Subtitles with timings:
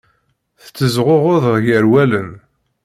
[0.63, 2.29] Tettezɣuɣud gar wallen.